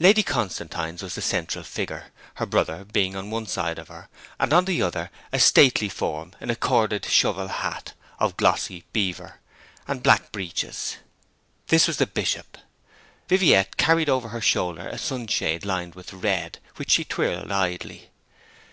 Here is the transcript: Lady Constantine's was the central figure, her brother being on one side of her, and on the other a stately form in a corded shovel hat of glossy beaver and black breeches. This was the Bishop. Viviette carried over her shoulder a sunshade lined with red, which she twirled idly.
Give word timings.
Lady 0.00 0.24
Constantine's 0.24 1.04
was 1.04 1.14
the 1.14 1.22
central 1.22 1.62
figure, 1.62 2.06
her 2.34 2.46
brother 2.46 2.84
being 2.84 3.14
on 3.14 3.30
one 3.30 3.46
side 3.46 3.78
of 3.78 3.86
her, 3.86 4.08
and 4.40 4.52
on 4.52 4.64
the 4.64 4.82
other 4.82 5.08
a 5.32 5.38
stately 5.38 5.88
form 5.88 6.32
in 6.40 6.50
a 6.50 6.56
corded 6.56 7.04
shovel 7.04 7.46
hat 7.46 7.92
of 8.18 8.36
glossy 8.36 8.82
beaver 8.92 9.36
and 9.86 10.02
black 10.02 10.32
breeches. 10.32 10.96
This 11.68 11.86
was 11.86 11.98
the 11.98 12.08
Bishop. 12.08 12.58
Viviette 13.28 13.76
carried 13.76 14.08
over 14.08 14.30
her 14.30 14.40
shoulder 14.40 14.88
a 14.88 14.98
sunshade 14.98 15.64
lined 15.64 15.94
with 15.94 16.12
red, 16.12 16.58
which 16.74 16.90
she 16.90 17.04
twirled 17.04 17.52
idly. 17.52 18.10